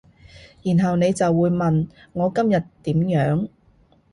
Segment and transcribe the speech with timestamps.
[0.63, 3.49] 然後你就會問我今日點樣